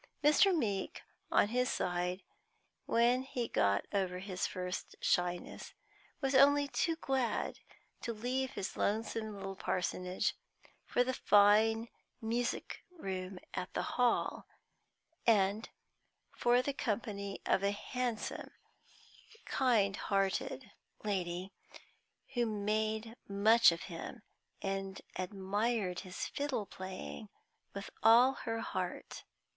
Mr. 0.23 0.51
Meeke, 0.51 1.03
on 1.31 1.49
his 1.49 1.69
side, 1.69 2.23
when 2.87 3.21
he 3.21 3.47
got 3.47 3.85
over 3.93 4.17
his 4.17 4.47
first 4.47 4.95
shyness, 4.99 5.75
was 6.21 6.33
only 6.33 6.67
too 6.67 6.95
glad 6.95 7.59
to 8.01 8.11
leave 8.11 8.49
his 8.53 8.75
lonesome 8.75 9.35
little 9.37 9.55
parsonage 9.55 10.33
for 10.87 11.03
the 11.03 11.13
fine 11.13 11.87
music 12.19 12.83
room 12.89 13.37
at 13.53 13.71
the 13.75 13.83
Hall, 13.93 14.47
and 15.27 15.69
for 16.35 16.63
the 16.63 16.73
company 16.73 17.39
of 17.45 17.61
a 17.61 17.69
handsome, 17.69 18.49
kind 19.45 19.95
hearted 19.97 20.71
lady, 21.03 21.53
who 22.33 22.47
made 22.47 23.15
much 23.27 23.71
of 23.71 23.81
him, 23.83 24.23
and 24.63 25.03
admired 25.15 25.99
his 25.99 26.25
fiddle 26.25 26.65
playing 26.65 27.29
with 27.75 27.91
all 28.01 28.33
her 28.33 28.61
heart. 28.61 29.25